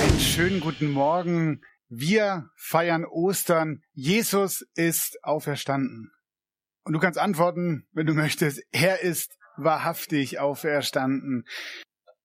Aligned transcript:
Einen 0.00 0.18
schönen 0.18 0.60
guten 0.60 0.90
Morgen. 0.92 1.60
Wir 1.90 2.48
feiern 2.56 3.04
Ostern. 3.04 3.82
Jesus 3.92 4.66
ist 4.74 5.22
auferstanden. 5.22 6.10
Und 6.84 6.94
du 6.94 6.98
kannst 7.00 7.18
antworten, 7.18 7.86
wenn 7.92 8.06
du 8.06 8.14
möchtest, 8.14 8.62
er 8.72 9.02
ist 9.02 9.36
wahrhaftig 9.58 10.38
auferstanden. 10.38 11.44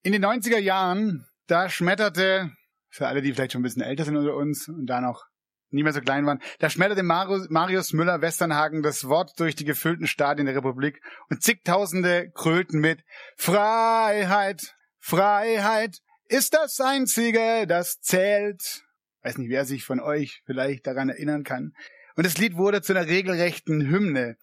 In 0.04 0.14
den 0.14 0.24
90er 0.24 0.58
Jahren, 0.58 1.28
da 1.48 1.68
schmetterte, 1.68 2.50
für 2.88 3.10
alle, 3.10 3.22
die 3.22 3.34
vielleicht 3.34 3.52
schon 3.52 3.60
ein 3.60 3.64
bisschen 3.64 3.82
älter 3.82 4.06
sind 4.06 4.16
unter 4.16 4.38
uns 4.38 4.70
und 4.70 4.86
da 4.86 5.02
noch 5.02 5.26
nie 5.70 5.84
mehr 5.84 5.92
so 5.92 6.00
klein 6.00 6.26
waren, 6.26 6.42
da 6.60 6.70
schmetterte 6.70 7.04
Marius 7.04 7.92
Müller-Westernhagen 7.92 8.84
das 8.84 9.10
Wort 9.10 9.38
durch 9.38 9.54
die 9.54 9.66
gefüllten 9.66 10.08
Stadien 10.08 10.46
der 10.46 10.56
Republik 10.56 11.02
und 11.30 11.44
zigtausende 11.44 12.32
krölten 12.34 12.80
mit 12.80 13.04
Freiheit, 13.36 14.74
Freiheit 14.98 16.00
ist 16.28 16.54
das 16.54 16.80
Einzige, 16.80 17.66
das 17.68 18.00
zählt. 18.02 18.84
Weiß 19.24 19.38
nicht, 19.38 19.50
wer 19.50 19.66
sich 19.66 19.84
von 19.84 20.00
euch 20.00 20.42
vielleicht 20.46 20.88
daran 20.88 21.10
erinnern 21.10 21.44
kann. 21.44 21.74
Und 22.16 22.26
das 22.26 22.38
Lied 22.38 22.56
wurde 22.56 22.82
zu 22.82 22.94
einer 22.94 23.08
regelrechten 23.08 23.90
Hymne. 23.90 24.38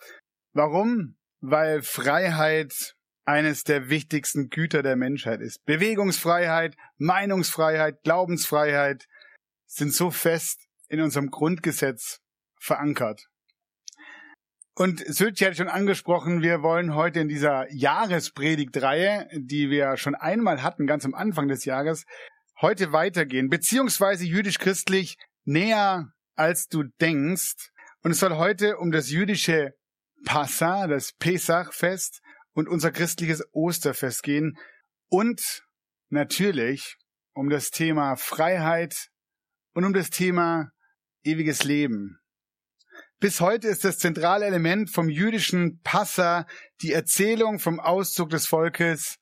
Warum? 0.53 1.17
Weil 1.41 1.83
Freiheit 1.83 2.95
eines 3.25 3.65
der 3.65 3.89
wichtigsten 3.89 4.49
Güter 4.51 4.83
der 4.83 4.97
Menschheit 4.97 5.41
ist. 5.41 5.65
Bewegungsfreiheit, 5.65 6.77
Meinungsfreiheit, 6.99 8.03
Glaubensfreiheit 8.03 9.07
sind 9.67 9.95
so 9.95 10.11
fest 10.11 10.67
in 10.89 11.01
unserem 11.01 11.31
Grundgesetz 11.31 12.21
verankert. 12.59 13.29
Und 14.75 15.05
Sülchi 15.07 15.45
hatte 15.45 15.57
schon 15.57 15.69
angesprochen, 15.69 16.41
wir 16.41 16.63
wollen 16.63 16.95
heute 16.95 17.21
in 17.21 17.29
dieser 17.29 17.71
Jahrespredigtreihe, 17.71 19.29
die 19.35 19.69
wir 19.69 19.99
schon 19.99 20.15
einmal 20.15 20.63
hatten, 20.63 20.87
ganz 20.87 21.05
am 21.05 21.15
Anfang 21.15 21.49
des 21.49 21.67
Jahres, 21.67 22.07
heute 22.61 22.93
weitergehen, 22.93 23.51
beziehungsweise 23.51 24.25
jüdisch-christlich 24.25 25.19
näher 25.45 26.13
als 26.37 26.69
du 26.69 26.85
denkst. 27.01 27.71
Und 28.03 28.13
es 28.13 28.21
soll 28.21 28.37
heute 28.37 28.79
um 28.79 28.91
das 28.91 29.11
jüdische 29.11 29.75
Passa, 30.25 30.87
das 30.87 31.13
Pesachfest 31.19 32.23
und 32.55 32.67
unser 32.69 32.93
christliches 32.93 33.45
Osterfest 33.53 34.23
gehen 34.23 34.57
und 35.09 35.63
natürlich 36.09 36.97
um 37.35 37.51
das 37.51 37.71
Thema 37.71 38.17
Freiheit 38.17 39.09
und 39.75 39.85
um 39.85 39.93
das 39.93 40.09
Thema 40.09 40.71
ewiges 41.25 41.65
Leben. 41.65 42.22
Bis 43.23 43.41
heute 43.41 43.69
ist 43.69 43.85
das 43.85 43.99
zentrale 44.01 44.47
Element 44.47 44.91
vom 44.91 45.09
jüdischen 45.09 45.81
Passa 45.85 46.45
die 46.81 46.91
Erzählung 46.91 47.61
vom 47.61 47.79
Auszug 47.79 48.31
des 48.31 48.49
Volkes 48.49 49.21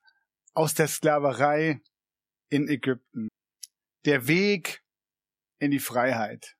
aus 0.55 0.73
der 0.73 0.87
Sklaverei 0.87 1.81
in 2.49 2.67
Ägypten. 2.67 3.27
Der 4.05 4.27
Weg 4.27 4.81
in 5.59 5.69
die 5.69 5.77
Freiheit. 5.77 6.55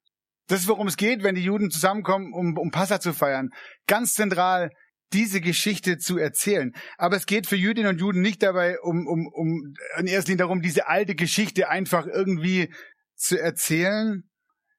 Das 0.50 0.60
ist, 0.60 0.68
worum 0.68 0.86
es 0.86 0.98
geht, 0.98 1.24
wenn 1.24 1.34
die 1.34 1.44
Juden 1.44 1.72
zusammenkommen, 1.72 2.32
um, 2.32 2.60
um 2.60 2.70
Passa 2.70 3.00
zu 3.00 3.12
feiern. 3.12 3.50
Ganz 3.88 4.14
zentral 4.14 4.70
diese 5.12 5.42
Geschichte 5.42 5.98
zu 5.98 6.20
erzählen. 6.20 6.74
Aber 7.00 7.16
es 7.16 7.26
geht 7.26 7.48
für 7.48 7.56
Jüdinnen 7.56 7.90
und 7.90 8.00
Juden 8.00 8.22
nicht 8.22 8.44
dabei, 8.44 8.80
um, 8.82 9.08
um, 9.08 9.26
um 9.34 9.74
in 9.98 10.06
erster 10.06 10.30
Linie 10.30 10.44
darum, 10.44 10.62
diese 10.62 10.88
alte 10.88 11.16
Geschichte 11.16 11.70
einfach 11.70 12.06
irgendwie 12.06 12.72
zu 13.16 13.42
erzählen, 13.42 14.30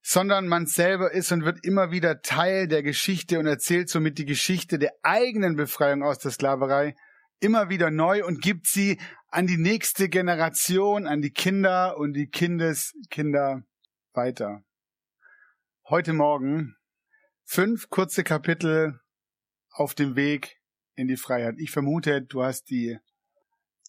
sondern 0.03 0.49
man 0.49 0.67
selber 0.67 1.13
ist 1.13 1.31
und 1.31 1.45
wird 1.45 1.65
immer 1.65 1.93
wieder 1.93 2.21
Teil 2.23 2.67
der 2.67 2.83
Geschichte 2.83 3.39
und 3.39 3.47
erzählt 3.47 3.89
somit 3.89 4.19
die 4.19 4.27
Geschichte 4.27 4.79
der 4.79 4.93
eigenen 5.03 5.57
Befreiung 5.57 6.03
aus 6.03 6.19
der 6.19 6.33
Sklaverei 6.33 6.97
immer 7.39 7.69
wieder 7.69 7.91
neu 7.91 8.25
und 8.25 8.43
gibt 8.43 8.67
sie 8.67 9.01
an 9.29 9.47
die 9.47 9.57
nächste 9.57 10.09
Generation, 10.09 11.07
an 11.07 11.23
die 11.23 11.31
Kinder 11.31 11.97
und 11.97 12.15
die 12.15 12.29
Kindeskinder 12.29 13.65
weiter. 14.13 14.63
Heute 15.89 16.13
Morgen 16.13 16.77
fünf 17.45 17.89
kurze 17.89 18.25
Kapitel 18.25 19.01
auf 19.71 19.95
dem 19.95 20.17
Weg 20.17 20.61
in 20.95 21.07
die 21.09 21.17
Freiheit. 21.17 21.57
Ich 21.59 21.71
vermute, 21.71 22.23
du 22.23 22.43
hast 22.43 22.71
die, 22.71 22.99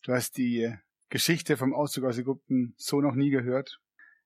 du 0.04 0.14
hast 0.14 0.38
die 0.38 0.74
Geschichte 1.10 1.58
vom 1.58 1.74
Auszug 1.74 2.06
aus 2.06 2.18
Ägypten 2.18 2.76
so 2.78 3.02
noch 3.02 3.16
nie 3.16 3.30
gehört. 3.30 3.80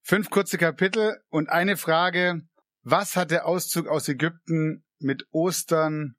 Fünf 0.09 0.29
kurze 0.29 0.57
Kapitel 0.57 1.21
und 1.27 1.49
eine 1.49 1.75
Frage. 1.75 2.43
Was 2.81 3.17
hat 3.17 3.29
der 3.29 3.45
Auszug 3.45 3.89
aus 3.89 4.07
Ägypten 4.07 4.85
mit 4.99 5.27
Ostern 5.31 6.15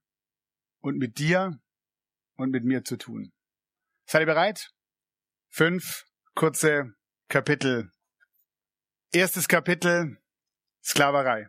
und 0.81 0.99
mit 0.99 1.17
dir 1.19 1.59
und 2.37 2.51
mit 2.51 2.65
mir 2.65 2.85
zu 2.85 2.99
tun? 2.99 3.33
Seid 4.05 4.21
ihr 4.21 4.27
bereit? 4.27 4.69
Fünf 5.49 6.05
kurze 6.35 6.93
Kapitel. 7.31 7.91
Erstes 9.11 9.49
Kapitel 9.49 10.19
Sklaverei. 10.85 11.49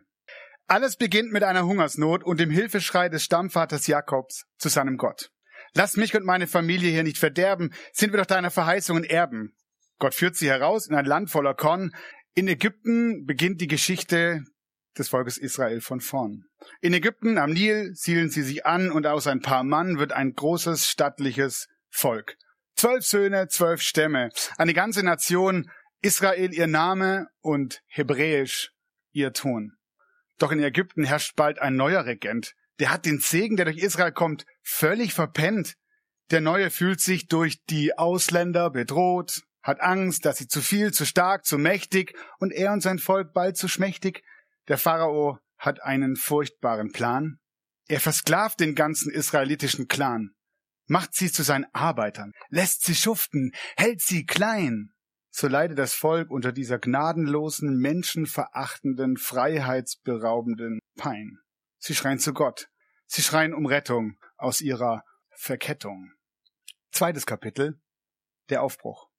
Alles 0.66 0.96
beginnt 0.96 1.32
mit 1.32 1.42
einer 1.42 1.66
Hungersnot 1.66 2.24
und 2.24 2.40
dem 2.40 2.50
Hilfeschrei 2.50 3.10
des 3.10 3.22
Stammvaters 3.22 3.86
Jakobs 3.86 4.46
zu 4.56 4.70
seinem 4.70 4.96
Gott. 4.96 5.30
Lass 5.74 5.98
mich 5.98 6.16
und 6.16 6.24
meine 6.24 6.46
Familie 6.46 6.90
hier 6.90 7.02
nicht 7.02 7.18
verderben, 7.18 7.74
sind 7.92 8.14
wir 8.14 8.18
doch 8.18 8.24
deiner 8.24 8.50
Verheißungen 8.50 9.04
Erben. 9.04 9.54
Gott 10.00 10.14
führt 10.14 10.34
sie 10.34 10.48
heraus 10.48 10.86
in 10.86 10.96
ein 10.96 11.04
Land 11.04 11.30
voller 11.30 11.54
Korn, 11.54 11.94
in 12.34 12.48
Ägypten 12.48 13.26
beginnt 13.26 13.60
die 13.60 13.66
Geschichte 13.66 14.44
des 14.96 15.08
Volkes 15.08 15.38
Israel 15.38 15.80
von 15.80 16.00
vorn. 16.00 16.44
In 16.80 16.92
Ägypten 16.92 17.38
am 17.38 17.52
Nil 17.52 17.94
siedeln 17.94 18.30
sie 18.30 18.42
sich 18.42 18.66
an 18.66 18.90
und 18.90 19.06
aus 19.06 19.26
ein 19.26 19.40
paar 19.40 19.64
Mann 19.64 19.98
wird 19.98 20.12
ein 20.12 20.34
großes 20.34 20.88
stattliches 20.88 21.68
Volk. 21.88 22.36
Zwölf 22.76 23.04
Söhne, 23.04 23.48
zwölf 23.48 23.82
Stämme, 23.82 24.30
eine 24.56 24.74
ganze 24.74 25.02
Nation, 25.02 25.70
Israel 26.02 26.52
ihr 26.52 26.66
Name 26.66 27.28
und 27.40 27.82
Hebräisch 27.86 28.72
ihr 29.12 29.32
Ton. 29.32 29.72
Doch 30.38 30.52
in 30.52 30.62
Ägypten 30.62 31.04
herrscht 31.04 31.36
bald 31.36 31.58
ein 31.58 31.76
neuer 31.76 32.06
Regent. 32.06 32.54
Der 32.78 32.90
hat 32.90 33.04
den 33.04 33.18
Segen, 33.18 33.56
der 33.56 33.66
durch 33.66 33.78
Israel 33.78 34.12
kommt, 34.12 34.46
völlig 34.62 35.12
verpennt. 35.12 35.74
Der 36.30 36.40
Neue 36.40 36.70
fühlt 36.70 37.00
sich 37.00 37.26
durch 37.26 37.62
die 37.66 37.98
Ausländer 37.98 38.70
bedroht, 38.70 39.42
hat 39.62 39.80
Angst, 39.80 40.24
dass 40.24 40.38
sie 40.38 40.48
zu 40.48 40.60
viel, 40.60 40.92
zu 40.92 41.04
stark, 41.04 41.44
zu 41.44 41.58
mächtig 41.58 42.14
und 42.38 42.52
er 42.52 42.72
und 42.72 42.80
sein 42.80 42.98
Volk 42.98 43.32
bald 43.32 43.56
zu 43.56 43.68
schmächtig. 43.68 44.22
Der 44.68 44.78
Pharao 44.78 45.38
hat 45.58 45.82
einen 45.82 46.16
furchtbaren 46.16 46.92
Plan. 46.92 47.38
Er 47.88 48.00
versklavt 48.00 48.60
den 48.60 48.74
ganzen 48.74 49.12
israelitischen 49.12 49.88
Clan, 49.88 50.30
macht 50.86 51.14
sie 51.14 51.30
zu 51.30 51.42
seinen 51.42 51.66
Arbeitern, 51.72 52.32
lässt 52.48 52.84
sie 52.84 52.94
schuften, 52.94 53.52
hält 53.76 54.00
sie 54.00 54.24
klein. 54.24 54.92
So 55.32 55.46
leidet 55.48 55.78
das 55.78 55.94
Volk 55.94 56.30
unter 56.30 56.52
dieser 56.52 56.78
gnadenlosen, 56.78 57.78
menschenverachtenden, 57.78 59.16
freiheitsberaubenden 59.16 60.80
Pein. 60.96 61.38
Sie 61.78 61.94
schreien 61.94 62.18
zu 62.18 62.32
Gott. 62.32 62.68
Sie 63.06 63.22
schreien 63.22 63.54
um 63.54 63.66
Rettung 63.66 64.18
aus 64.36 64.60
ihrer 64.60 65.04
Verkettung. 65.30 66.12
Zweites 66.90 67.26
Kapitel. 67.26 67.80
Der 68.48 68.62
Aufbruch. 68.62 69.09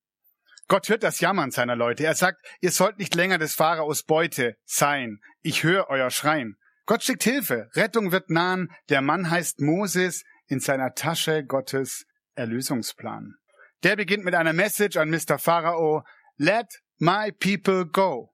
Gott 0.71 0.88
hört 0.88 1.03
das 1.03 1.19
Jammern 1.19 1.51
seiner 1.51 1.75
Leute. 1.75 2.06
Er 2.06 2.15
sagt, 2.15 2.45
ihr 2.62 2.71
sollt 2.71 2.97
nicht 2.97 3.13
länger 3.13 3.38
des 3.38 3.53
Pharaos 3.53 4.03
Beute 4.03 4.56
sein. 4.63 5.19
Ich 5.41 5.63
höre 5.63 5.89
euer 5.89 6.09
Schreien. 6.09 6.56
Gott 6.85 7.03
schickt 7.03 7.23
Hilfe. 7.23 7.69
Rettung 7.73 8.13
wird 8.13 8.29
nahen. 8.29 8.71
Der 8.88 9.01
Mann 9.01 9.29
heißt 9.29 9.59
Moses 9.59 10.23
in 10.47 10.62
seiner 10.62 10.94
Tasche 10.94 11.44
Gottes 11.44 12.06
Erlösungsplan. 12.35 13.35
Der 13.83 13.97
beginnt 13.97 14.23
mit 14.23 14.33
einer 14.33 14.53
Message 14.53 14.95
an 14.95 15.09
Mr. 15.09 15.38
Pharao. 15.38 16.03
Let 16.38 16.68
my 17.00 17.33
people 17.33 17.85
go. 17.85 18.33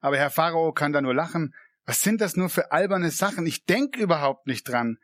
Aber 0.00 0.18
Herr 0.18 0.28
Pharao 0.28 0.72
kann 0.74 0.92
da 0.92 1.00
nur 1.00 1.14
lachen. 1.14 1.54
Was 1.86 2.02
sind 2.02 2.20
das 2.20 2.36
nur 2.36 2.50
für 2.50 2.70
alberne 2.70 3.10
Sachen? 3.10 3.46
Ich 3.46 3.64
denk 3.64 3.96
überhaupt 3.96 4.46
nicht 4.46 4.64
dran. 4.64 4.98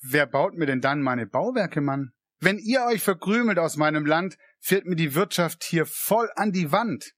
Wer 0.00 0.24
baut 0.24 0.54
mir 0.54 0.64
denn 0.64 0.80
dann 0.80 1.02
meine 1.02 1.26
Bauwerke, 1.26 1.82
Mann? 1.82 2.14
Wenn 2.40 2.58
ihr 2.58 2.84
euch 2.84 3.02
verkrümelt 3.02 3.58
aus 3.58 3.76
meinem 3.76 4.04
Land, 4.06 4.36
fährt 4.66 4.84
mir 4.84 4.96
die 4.96 5.14
Wirtschaft 5.14 5.62
hier 5.62 5.86
voll 5.86 6.28
an 6.34 6.50
die 6.50 6.72
Wand. 6.72 7.12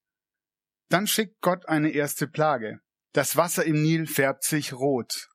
Dann 0.91 1.07
schickt 1.07 1.41
Gott 1.41 1.67
eine 1.67 1.91
erste 1.91 2.29
Plage. 2.29 2.81
Das 3.13 3.37
Wasser 3.37 3.65
im 3.65 3.81
Nil 3.81 4.07
färbt 4.07 4.45
sich 4.45 4.75
rot. 4.75 5.31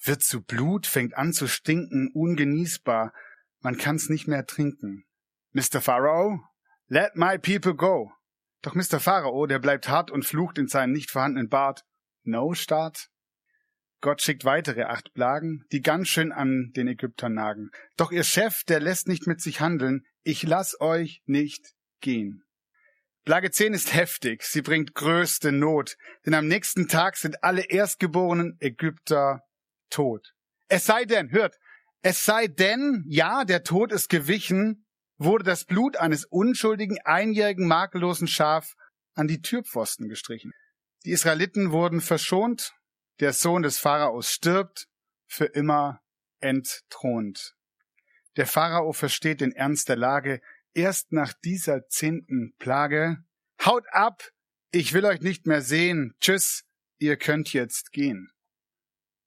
Wird 0.00 0.22
zu 0.22 0.42
Blut, 0.42 0.86
fängt 0.86 1.16
an 1.16 1.32
zu 1.32 1.48
stinken, 1.48 2.10
ungenießbar. 2.14 3.12
Man 3.58 3.76
kann's 3.76 4.08
nicht 4.08 4.28
mehr 4.28 4.46
trinken. 4.46 5.04
Mr. 5.50 5.80
Pharaoh, 5.80 6.38
Let 6.86 7.16
my 7.16 7.38
people 7.38 7.74
go. 7.74 8.12
Doch 8.62 8.76
Mr. 8.76 9.00
Pharao, 9.00 9.46
der 9.46 9.58
bleibt 9.58 9.88
hart 9.88 10.12
und 10.12 10.24
flucht 10.24 10.58
in 10.58 10.68
seinen 10.68 10.92
nicht 10.92 11.10
vorhandenen 11.10 11.48
Bart. 11.48 11.84
No 12.22 12.54
Start. 12.54 13.08
Gott 14.00 14.22
schickt 14.22 14.44
weitere 14.44 14.84
acht 14.84 15.12
Plagen, 15.12 15.64
die 15.72 15.80
ganz 15.80 16.06
schön 16.06 16.30
an 16.30 16.70
den 16.76 16.86
Ägyptern 16.86 17.34
nagen. 17.34 17.70
Doch 17.96 18.12
ihr 18.12 18.22
Chef, 18.22 18.62
der 18.62 18.78
lässt 18.78 19.08
nicht 19.08 19.26
mit 19.26 19.40
sich 19.40 19.60
handeln. 19.60 20.06
Ich 20.28 20.42
lass 20.42 20.80
euch 20.80 21.22
nicht 21.26 21.76
gehen. 22.00 22.42
Plage 23.24 23.52
10 23.52 23.74
ist 23.74 23.94
heftig, 23.94 24.42
sie 24.42 24.60
bringt 24.60 24.92
größte 24.92 25.52
Not, 25.52 25.96
denn 26.24 26.34
am 26.34 26.48
nächsten 26.48 26.88
Tag 26.88 27.16
sind 27.16 27.44
alle 27.44 27.62
erstgeborenen 27.62 28.56
Ägypter 28.58 29.42
tot. 29.88 30.32
Es 30.66 30.84
sei 30.84 31.04
denn, 31.04 31.30
hört, 31.30 31.54
es 32.02 32.24
sei 32.24 32.48
denn, 32.48 33.04
ja, 33.06 33.44
der 33.44 33.62
Tod 33.62 33.92
ist 33.92 34.08
gewichen, 34.08 34.84
wurde 35.16 35.44
das 35.44 35.64
Blut 35.64 35.96
eines 35.96 36.24
unschuldigen, 36.24 36.98
einjährigen, 37.04 37.68
makellosen 37.68 38.26
Schaf 38.26 38.74
an 39.14 39.28
die 39.28 39.42
Türpfosten 39.42 40.08
gestrichen. 40.08 40.50
Die 41.04 41.12
Israeliten 41.12 41.70
wurden 41.70 42.00
verschont, 42.00 42.72
der 43.20 43.32
Sohn 43.32 43.62
des 43.62 43.78
Pharaos 43.78 44.32
stirbt, 44.32 44.88
für 45.28 45.44
immer 45.44 46.00
entthront. 46.40 47.55
Der 48.36 48.46
Pharao 48.46 48.92
versteht 48.92 49.40
den 49.40 49.52
Ernst 49.52 49.88
der 49.88 49.96
Lage, 49.96 50.40
erst 50.74 51.12
nach 51.12 51.32
dieser 51.32 51.88
zehnten 51.88 52.54
Plage, 52.58 53.18
haut 53.64 53.84
ab, 53.90 54.30
ich 54.70 54.92
will 54.92 55.06
euch 55.06 55.20
nicht 55.20 55.46
mehr 55.46 55.62
sehen, 55.62 56.14
tschüss, 56.20 56.64
ihr 56.98 57.16
könnt 57.16 57.52
jetzt 57.52 57.92
gehen. 57.92 58.30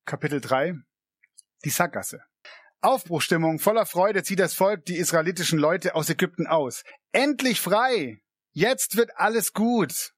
Kapitel 0.06 0.42
3 0.42 0.76
Die 1.66 1.70
Sackgasse. 1.70 2.24
Aufbruchstimmung, 2.82 3.60
voller 3.60 3.86
Freude 3.86 4.24
zieht 4.24 4.40
das 4.40 4.54
Volk 4.54 4.86
die 4.86 4.98
israelitischen 4.98 5.60
Leute 5.60 5.96
aus 5.96 6.10
Ägypten 6.10 6.48
aus. 6.48 6.84
Endlich 7.12 7.60
frei! 7.60 8.22
Jetzt 8.52 8.96
wird 8.96 9.12
alles 9.16 9.54
gut! 9.54 10.14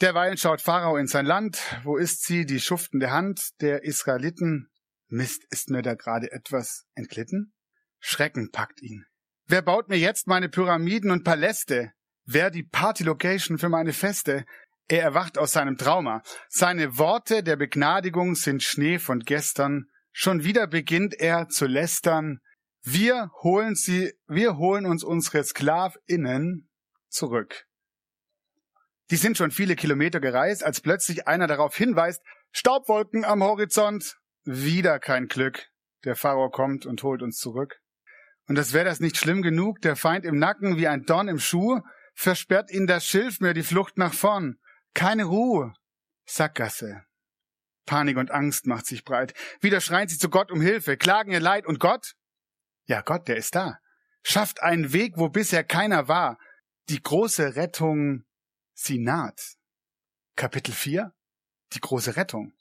Derweil 0.00 0.36
schaut 0.38 0.60
Pharao 0.60 0.96
in 0.96 1.06
sein 1.06 1.26
Land. 1.26 1.58
Wo 1.82 1.96
ist 1.96 2.24
sie, 2.24 2.46
die 2.46 2.60
schuftende 2.60 3.10
Hand 3.10 3.60
der 3.60 3.84
Israeliten? 3.84 4.70
Mist, 5.14 5.44
ist 5.50 5.70
mir 5.70 5.82
da 5.82 5.94
gerade 5.94 6.32
etwas 6.32 6.86
entglitten? 6.96 7.54
Schrecken 8.00 8.50
packt 8.50 8.82
ihn. 8.82 9.06
Wer 9.46 9.62
baut 9.62 9.88
mir 9.88 9.96
jetzt 9.96 10.26
meine 10.26 10.48
Pyramiden 10.48 11.12
und 11.12 11.22
Paläste? 11.22 11.92
Wer 12.24 12.50
die 12.50 12.64
Partylocation 12.64 13.58
für 13.58 13.68
meine 13.68 13.92
Feste? 13.92 14.44
Er 14.88 15.02
erwacht 15.02 15.38
aus 15.38 15.52
seinem 15.52 15.76
Trauma. 15.76 16.22
Seine 16.48 16.98
Worte 16.98 17.44
der 17.44 17.54
Begnadigung 17.54 18.34
sind 18.34 18.64
Schnee 18.64 18.98
von 18.98 19.20
gestern. 19.20 19.86
Schon 20.10 20.42
wieder 20.42 20.66
beginnt 20.66 21.14
er 21.14 21.48
zu 21.48 21.66
lästern. 21.66 22.40
Wir 22.82 23.30
holen 23.42 23.76
sie, 23.76 24.14
wir 24.26 24.56
holen 24.56 24.84
uns 24.84 25.04
unsere 25.04 25.44
SklavInnen 25.44 26.68
zurück. 27.08 27.66
Die 29.10 29.16
sind 29.16 29.38
schon 29.38 29.52
viele 29.52 29.76
Kilometer 29.76 30.18
gereist, 30.18 30.64
als 30.64 30.80
plötzlich 30.80 31.28
einer 31.28 31.46
darauf 31.46 31.76
hinweist, 31.76 32.20
Staubwolken 32.50 33.24
am 33.24 33.44
Horizont. 33.44 34.16
Wieder 34.44 34.98
kein 34.98 35.26
Glück. 35.28 35.66
Der 36.04 36.16
Pharao 36.16 36.50
kommt 36.50 36.84
und 36.84 37.02
holt 37.02 37.22
uns 37.22 37.38
zurück. 37.38 37.80
Und 38.46 38.56
das 38.56 38.72
wäre 38.74 38.84
das 38.84 39.00
nicht 39.00 39.16
schlimm 39.16 39.40
genug, 39.40 39.80
der 39.80 39.96
Feind 39.96 40.26
im 40.26 40.38
Nacken 40.38 40.76
wie 40.76 40.86
ein 40.86 41.04
Dorn 41.04 41.28
im 41.28 41.38
Schuh, 41.38 41.80
versperrt 42.14 42.70
ihn 42.70 42.86
das 42.86 43.06
Schilf 43.06 43.40
mir 43.40 43.54
die 43.54 43.62
Flucht 43.62 43.96
nach 43.96 44.12
vorn. 44.12 44.58
Keine 44.92 45.24
Ruhe. 45.24 45.72
Sackgasse. 46.26 47.04
Panik 47.86 48.16
und 48.16 48.30
Angst 48.30 48.66
macht 48.66 48.86
sich 48.86 49.04
breit. 49.04 49.34
Wieder 49.60 49.80
schreien 49.80 50.08
sie 50.08 50.18
zu 50.18 50.28
Gott 50.28 50.50
um 50.50 50.60
Hilfe, 50.60 50.96
klagen 50.96 51.32
ihr 51.32 51.40
Leid 51.40 51.66
und 51.66 51.80
Gott? 51.80 52.14
Ja, 52.86 53.00
Gott, 53.00 53.28
der 53.28 53.36
ist 53.36 53.54
da. 53.54 53.78
Schafft 54.22 54.62
einen 54.62 54.92
Weg, 54.92 55.14
wo 55.16 55.28
bisher 55.28 55.64
keiner 55.64 56.08
war. 56.08 56.38
Die 56.88 57.02
große 57.02 57.56
Rettung, 57.56 58.24
sie 58.74 58.98
naht. 58.98 59.56
Kapitel 60.36 60.72
4 60.72 61.14
Die 61.72 61.80
große 61.80 62.16
Rettung. 62.16 62.52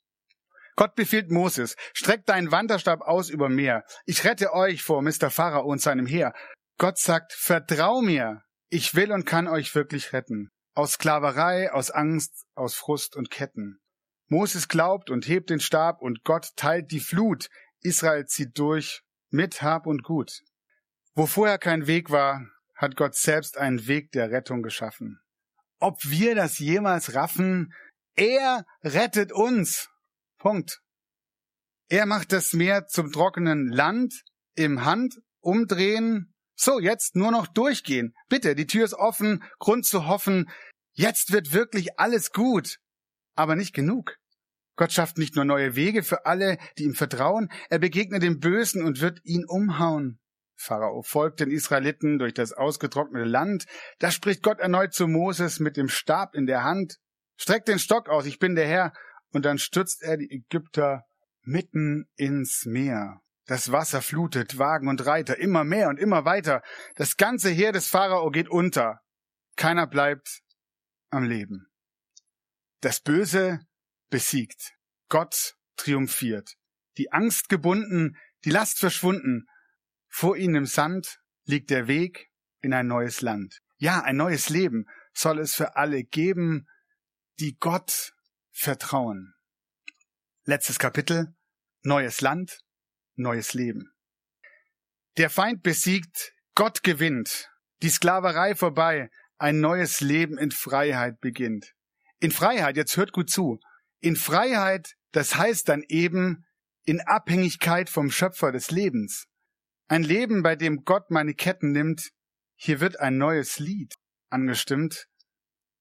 Gott 0.76 0.96
befiehlt 0.96 1.30
Moses, 1.32 1.76
streckt 1.94 2.30
deinen 2.30 2.52
Wanderstab 2.52 3.02
aus 3.02 3.30
über 3.30 3.50
Meer. 3.50 3.84
Ich 4.06 4.24
rette 4.24 4.54
euch 4.54 4.82
vor 4.82 5.02
Mr. 5.02 5.30
Pharao 5.30 5.66
und 5.66 5.82
seinem 5.82 6.06
Heer. 6.06 6.34
Gott 6.78 6.98
sagt, 6.98 7.34
vertrau 7.34 8.02
mir. 8.02 8.42
Ich 8.70 8.96
will 8.96 9.12
und 9.12 9.26
kann 9.26 9.48
euch 9.48 9.76
wirklich 9.76 10.14
retten. 10.14 10.50
Aus 10.74 10.94
Sklaverei, 10.94 11.72
aus 11.72 11.92
Angst, 11.92 12.46
aus 12.56 12.74
Frust 12.74 13.16
und 13.16 13.30
Ketten. 13.30 13.80
Moses 14.28 14.68
glaubt 14.68 15.12
und 15.12 15.28
hebt 15.28 15.52
den 15.52 15.60
Stab 15.60 16.02
und 16.02 16.24
Gott 16.24 16.50
teilt 16.56 16.92
die 16.92 17.00
Flut. 17.00 17.50
Israel 17.82 18.26
zieht 18.26 18.58
durch 18.58 19.04
mit 19.30 19.62
Hab 19.62 19.86
und 19.86 20.04
Gut. 20.04 20.42
Wo 21.14 21.28
vorher 21.28 21.60
kein 21.60 21.86
Weg 21.86 22.10
war, 22.10 22.48
hat 22.76 22.96
Gott 22.96 23.16
selbst 23.16 23.58
einen 23.58 23.86
Weg 23.88 24.12
der 24.12 24.32
Rettung 24.32 24.64
geschaffen. 24.64 25.20
Ob 25.80 26.00
wir 26.04 26.34
das 26.34 26.58
jemals 26.58 27.14
raffen, 27.14 27.74
er 28.16 28.66
rettet 28.84 29.32
uns. 29.32 29.90
Punkt. 30.44 30.82
Er 31.88 32.06
macht 32.06 32.34
das 32.34 32.52
Meer 32.52 32.86
zum 32.88 33.14
trockenen 33.14 33.70
Land, 33.70 34.26
im 34.56 34.84
Hand 34.84 35.22
umdrehen. 35.40 36.34
So, 36.54 36.82
jetzt 36.82 37.16
nur 37.16 37.32
noch 37.32 37.48
durchgehen. 37.48 38.14
Bitte, 38.28 38.54
die 38.54 38.68
Tür 38.68 38.84
ist 38.84 38.94
offen, 38.94 39.42
Grund 39.60 39.86
zu 39.86 40.06
hoffen. 40.06 40.50
Jetzt 40.92 41.32
wird 41.32 41.54
wirklich 41.54 41.98
alles 41.98 42.32
gut. 42.32 42.80
Aber 43.36 43.56
nicht 43.56 43.74
genug. 43.74 44.18
Gott 44.76 44.92
schafft 44.92 45.18
nicht 45.18 45.38
nur 45.38 45.46
neue 45.46 45.78
Wege 45.78 46.04
für 46.04 46.26
alle, 46.26 46.58
die 46.78 46.84
ihm 46.84 46.94
vertrauen, 46.94 47.50
er 47.70 47.80
begegnet 47.80 48.22
dem 48.22 48.42
Bösen 48.42 48.84
und 48.84 49.00
wird 49.00 49.22
ihn 49.24 49.46
umhauen. 49.48 50.20
Pharao 50.58 51.04
folgt 51.04 51.40
den 51.40 51.52
Israeliten 51.52 52.20
durch 52.20 52.34
das 52.34 52.52
ausgetrocknete 52.52 53.30
Land. 53.30 53.64
Da 54.00 54.12
spricht 54.12 54.44
Gott 54.44 54.60
erneut 54.60 54.94
zu 54.94 55.08
Moses 55.08 55.62
mit 55.62 55.78
dem 55.78 55.88
Stab 55.88 56.36
in 56.36 56.48
der 56.48 56.66
Hand. 56.66 56.98
Streck 57.38 57.64
den 57.64 57.80
Stock 57.80 58.10
aus, 58.10 58.26
ich 58.26 58.40
bin 58.40 58.56
der 58.56 58.68
Herr 58.68 58.92
und 59.34 59.44
dann 59.44 59.58
stürzt 59.58 60.02
er 60.02 60.18
die 60.18 60.32
Ägypter 60.32 61.04
mitten 61.42 62.08
ins 62.16 62.66
Meer. 62.66 63.22
Das 63.46 63.72
Wasser 63.72 64.02
flutet 64.02 64.58
Wagen 64.58 64.88
und 64.88 65.06
Reiter 65.06 65.38
immer 65.38 65.66
mehr 65.66 65.90
und 65.90 66.00
immer 66.00 66.24
weiter. 66.24 66.62
Das 66.96 67.18
ganze 67.18 67.50
Heer 67.50 67.74
des 67.74 67.88
Pharao 67.88 68.30
geht 68.30 68.48
unter. 68.48 69.02
Keiner 69.58 69.86
bleibt 69.86 70.42
am 71.10 71.24
Leben. 71.24 71.68
Das 72.80 73.02
Böse 73.02 73.60
besiegt. 74.10 74.74
Gott 75.10 75.56
triumphiert. 75.76 76.56
Die 76.98 77.12
Angst 77.12 77.50
gebunden, 77.50 78.16
die 78.46 78.52
Last 78.52 78.80
verschwunden. 78.80 79.48
Vor 80.08 80.38
ihnen 80.38 80.56
im 80.56 80.66
Sand 80.66 81.20
liegt 81.46 81.70
der 81.70 81.88
Weg 81.88 82.30
in 82.62 82.74
ein 82.74 82.88
neues 82.88 83.22
Land. 83.22 83.60
Ja, 83.78 84.02
ein 84.02 84.16
neues 84.16 84.50
Leben 84.50 84.86
soll 85.14 85.40
es 85.40 85.54
für 85.56 85.76
alle 85.76 86.04
geben, 86.04 86.68
die 87.40 87.58
Gott 87.60 88.14
Vertrauen. 88.56 89.34
Letztes 90.46 90.78
Kapitel. 90.78 91.36
Neues 91.82 92.22
Land, 92.22 92.60
neues 93.16 93.56
Leben. 93.56 93.92
Der 95.18 95.32
Feind 95.32 95.64
besiegt, 95.64 96.34
Gott 96.56 96.84
gewinnt, 96.84 97.50
die 97.82 97.90
Sklaverei 97.90 98.56
vorbei, 98.56 99.10
ein 99.38 99.60
neues 99.60 100.02
Leben 100.02 100.38
in 100.38 100.52
Freiheit 100.52 101.20
beginnt. 101.20 101.74
In 102.20 102.32
Freiheit, 102.32 102.78
jetzt 102.78 102.96
hört 102.96 103.12
gut 103.12 103.30
zu, 103.30 103.60
in 104.00 104.16
Freiheit, 104.16 104.94
das 105.12 105.36
heißt 105.36 105.68
dann 105.68 105.84
eben 105.90 106.46
in 106.86 107.02
Abhängigkeit 107.02 107.90
vom 107.90 108.12
Schöpfer 108.12 108.52
des 108.52 108.70
Lebens. 108.70 109.26
Ein 109.88 110.04
Leben, 110.04 110.44
bei 110.44 110.56
dem 110.56 110.86
Gott 110.86 111.10
meine 111.10 111.34
Ketten 111.34 111.72
nimmt, 111.72 112.12
hier 112.56 112.80
wird 112.80 113.00
ein 113.00 113.18
neues 113.18 113.58
Lied 113.58 113.96
angestimmt. 114.30 115.08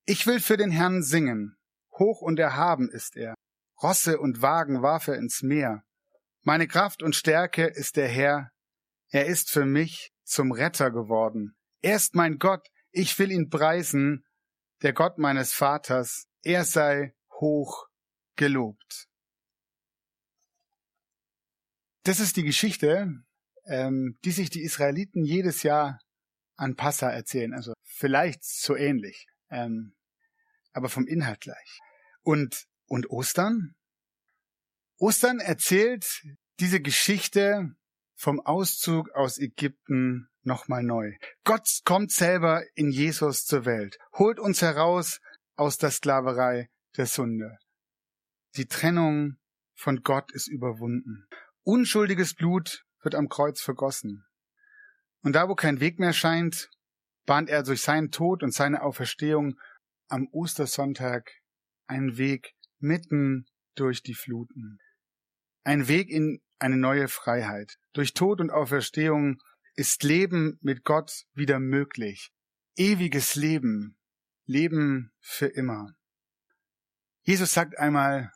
Ich 0.07 0.27
will 0.27 0.41
für 0.41 0.57
den 0.57 0.71
Herrn 0.71 1.03
singen, 1.03 1.57
Hoch 2.03 2.21
und 2.21 2.41
erhaben 2.41 2.91
ist 2.91 3.17
er. 3.17 3.35
Rosse 3.81 4.19
und 4.19 4.43
Wagen 4.43 4.83
warf 4.83 5.07
er 5.07 5.17
ins 5.17 5.43
Meer. 5.43 5.85
Meine 6.43 6.67
Kraft 6.67 7.01
und 7.01 7.15
Stärke 7.15 7.67
ist 7.67 7.97
der 7.97 8.09
Herr. 8.09 8.51
Er 9.11 9.27
ist 9.27 9.51
für 9.51 9.65
mich 9.65 10.11
zum 10.25 10.51
Retter 10.51 10.91
geworden. 10.91 11.55
Er 11.81 11.95
ist 11.95 12.17
mein 12.17 12.39
Gott. 12.39 12.67
Ich 12.91 13.17
will 13.21 13.31
ihn 13.31 13.51
preisen. 13.51 14.25
Der 14.83 14.93
Gott 14.93 15.19
meines 15.19 15.53
Vaters. 15.53 16.27
Er 16.43 16.65
sei 16.65 17.15
hoch 17.41 17.87
gelobt. 18.35 19.07
Das 22.03 22.19
ist 22.19 22.37
die 22.37 22.43
Geschichte, 22.43 23.23
ähm, 23.67 24.19
die 24.25 24.33
sich 24.33 24.51
die 24.51 24.63
Israeliten 24.63 25.25
jedes 25.25 25.63
Jahr 25.63 26.01
an 26.57 26.75
Passa 26.75 27.11
erzählen. 27.11 27.55
Also 27.55 27.75
vielleicht 27.85 28.43
so 28.43 28.75
ähnlich. 28.75 29.29
Ähm, 29.51 29.95
aber 30.73 30.89
vom 30.89 31.07
Inhalt 31.07 31.43
gleich. 31.43 31.81
Und, 32.23 32.67
und 32.87 33.11
Ostern? 33.11 33.75
Ostern 34.99 35.41
erzählt 35.41 36.23
diese 36.61 36.81
Geschichte 36.81 37.75
vom 38.15 38.41
Auszug 38.41 39.11
aus 39.11 39.39
Ägypten 39.39 40.29
nochmal 40.43 40.83
neu. 40.83 41.13
Gott 41.45 41.81
kommt 41.85 42.13
selber 42.13 42.63
in 42.75 42.91
Jesus 42.91 43.45
zur 43.45 43.65
Welt, 43.65 43.99
holt 44.13 44.39
uns 44.39 44.63
heraus 44.63 45.21
aus 45.57 45.79
der 45.79 45.91
Sklaverei 45.91 46.71
der 46.97 47.07
Sünde. 47.07 47.59
Die 48.57 48.67
Trennung 48.67 49.39
von 49.75 50.03
Gott 50.03 50.31
ist 50.33 50.49
überwunden. 50.49 51.27
Unschuldiges 51.65 52.35
Blut 52.35 52.85
wird 53.03 53.15
am 53.15 53.29
Kreuz 53.29 53.61
vergossen. 53.61 54.25
Und 55.23 55.35
da, 55.35 55.49
wo 55.49 55.55
kein 55.55 55.81
Weg 55.81 55.99
mehr 55.99 56.13
scheint, 56.13 56.71
bahnt 57.27 57.49
er 57.49 57.63
durch 57.63 57.83
seinen 57.83 58.11
Tod 58.11 58.43
und 58.43 58.53
seine 58.53 58.83
Auferstehung 58.83 59.59
am 60.09 60.29
Ostersonntag 60.33 61.31
einen 61.93 62.17
Weg 62.17 62.55
mitten 62.79 63.47
durch 63.75 64.03
die 64.03 64.15
Fluten. 64.15 64.79
Ein 65.63 65.89
Weg 65.89 66.09
in 66.09 66.41
eine 66.59 66.77
neue 66.77 67.09
Freiheit. 67.09 67.79
Durch 67.93 68.15
Tod 68.15 68.41
und 68.41 68.51
Auferstehung 68.51 69.41
ist 69.75 70.03
Leben 70.03 70.59
mit 70.63 70.85
Gott 70.85 71.25
wieder 71.35 71.61
möglich. 71.61 72.33
Ewiges 72.77 73.35
Leben. 73.35 73.97
Leben 74.47 75.13
für 75.21 75.47
immer. 75.47 75.95
Jesus 77.23 77.53
sagt 77.53 77.79
einmal, 77.79 78.33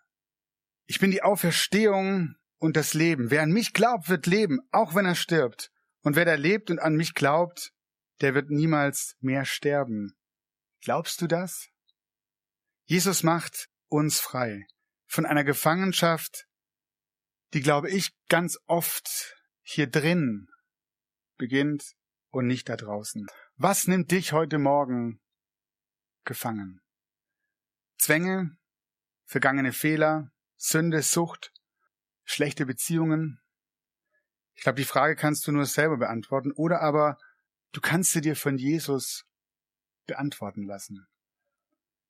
ich 0.86 1.00
bin 1.00 1.10
die 1.10 1.22
Auferstehung 1.22 2.36
und 2.58 2.76
das 2.76 2.94
Leben. 2.94 3.30
Wer 3.30 3.42
an 3.42 3.50
mich 3.50 3.72
glaubt, 3.72 4.08
wird 4.08 4.26
leben, 4.26 4.60
auch 4.70 4.94
wenn 4.94 5.06
er 5.06 5.16
stirbt. 5.16 5.72
Und 6.02 6.14
wer 6.14 6.24
da 6.24 6.34
lebt 6.34 6.70
und 6.70 6.78
an 6.78 6.94
mich 6.94 7.14
glaubt, 7.14 7.72
der 8.20 8.34
wird 8.34 8.50
niemals 8.50 9.16
mehr 9.20 9.44
sterben. 9.44 10.16
Glaubst 10.80 11.20
du 11.20 11.26
das? 11.26 11.68
Jesus 12.88 13.24
macht 13.24 13.68
uns 13.88 14.20
frei 14.20 14.64
von 15.06 15.26
einer 15.26 15.42
Gefangenschaft, 15.42 16.46
die, 17.52 17.60
glaube 17.60 17.90
ich, 17.90 18.16
ganz 18.28 18.60
oft 18.66 19.34
hier 19.62 19.88
drin 19.88 20.48
beginnt 21.36 21.96
und 22.30 22.46
nicht 22.46 22.68
da 22.68 22.76
draußen. 22.76 23.26
Was 23.56 23.88
nimmt 23.88 24.12
dich 24.12 24.32
heute 24.32 24.58
Morgen 24.58 25.20
gefangen? 26.24 26.80
Zwänge, 27.98 28.56
vergangene 29.24 29.72
Fehler, 29.72 30.30
Sünde, 30.56 31.02
Sucht, 31.02 31.52
schlechte 32.22 32.66
Beziehungen? 32.66 33.40
Ich 34.54 34.62
glaube, 34.62 34.76
die 34.76 34.84
Frage 34.84 35.16
kannst 35.16 35.44
du 35.48 35.50
nur 35.52 35.66
selber 35.66 35.96
beantworten 35.96 36.52
oder 36.52 36.82
aber 36.82 37.18
du 37.72 37.80
kannst 37.80 38.12
sie 38.12 38.20
dir 38.20 38.36
von 38.36 38.58
Jesus 38.58 39.24
beantworten 40.06 40.66
lassen. 40.66 41.08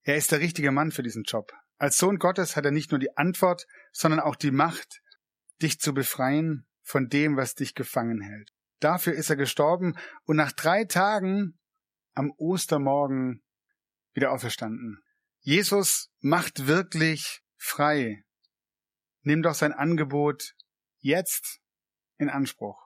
Er 0.06 0.16
ist 0.16 0.30
der 0.30 0.38
richtige 0.38 0.70
Mann 0.70 0.92
für 0.92 1.02
diesen 1.02 1.24
Job. 1.24 1.52
Als 1.78 1.98
Sohn 1.98 2.18
Gottes 2.18 2.54
hat 2.54 2.64
er 2.64 2.70
nicht 2.70 2.92
nur 2.92 3.00
die 3.00 3.16
Antwort, 3.16 3.66
sondern 3.90 4.20
auch 4.20 4.36
die 4.36 4.52
Macht, 4.52 5.02
dich 5.60 5.80
zu 5.80 5.92
befreien 5.92 6.64
von 6.80 7.08
dem, 7.08 7.36
was 7.36 7.56
dich 7.56 7.74
gefangen 7.74 8.20
hält. 8.20 8.52
Dafür 8.78 9.14
ist 9.14 9.30
er 9.30 9.36
gestorben 9.36 9.98
und 10.22 10.36
nach 10.36 10.52
drei 10.52 10.84
Tagen 10.84 11.58
am 12.14 12.30
Ostermorgen 12.36 13.42
wieder 14.14 14.30
auferstanden. 14.30 15.02
Jesus 15.40 16.08
macht 16.20 16.68
wirklich 16.68 17.42
frei. 17.56 18.22
Nimm 19.22 19.42
doch 19.42 19.54
sein 19.54 19.72
Angebot 19.72 20.54
jetzt 21.00 21.58
in 22.16 22.30
Anspruch. 22.30 22.85